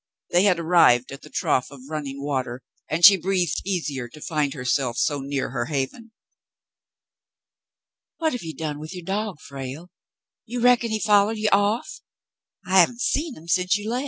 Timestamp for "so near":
4.97-5.51